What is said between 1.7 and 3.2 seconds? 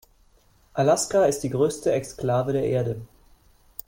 Exklave der Erde.